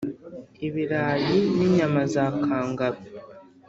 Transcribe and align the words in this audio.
ibirayi 0.67 1.37
n’inyama 1.57 2.01
za 2.13 2.25
Kangaroo 2.43 3.01